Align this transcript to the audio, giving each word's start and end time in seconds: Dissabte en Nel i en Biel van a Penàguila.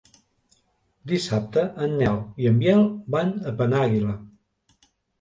Dissabte 1.11 1.67
en 1.87 1.95
Nel 2.01 2.19
i 2.47 2.51
en 2.55 2.59
Biel 2.65 2.83
van 3.19 3.33
a 3.41 3.57
Penàguila. 3.63 4.21